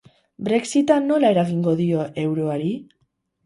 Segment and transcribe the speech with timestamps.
[0.47, 2.75] Brexita nola eragingo dio euroari?